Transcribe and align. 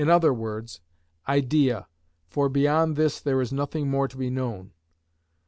_,idea, 1.29 1.87
for 2.27 2.49
beyond 2.49 2.95
this 2.95 3.19
there 3.19 3.39
is 3.39 3.53
nothing 3.53 3.87
more 3.87 4.07
to 4.07 4.17
be 4.17 4.31
known. 4.31 4.71